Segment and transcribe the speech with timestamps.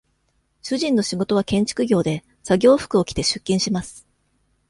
[0.63, 4.07] 主人の仕事は、建築業で、作業服を着て、出勤します。